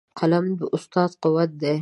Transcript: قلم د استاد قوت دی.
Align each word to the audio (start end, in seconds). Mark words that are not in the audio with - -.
قلم 0.19 0.45
د 0.57 0.61
استاد 0.75 1.11
قوت 1.23 1.49
دی. 1.61 1.75